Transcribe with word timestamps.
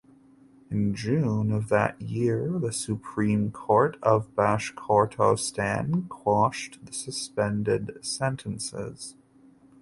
In 0.71 0.95
June 0.95 1.51
of 1.51 1.69
that 1.69 2.01
year 2.01 2.57
the 2.57 2.73
Supreme 2.73 3.51
Court 3.51 3.97
of 4.01 4.33
Bashkortostan 4.35 6.09
quashed 6.09 6.79
the 6.83 6.91
suspended 6.91 8.03
sentences. 8.03 9.15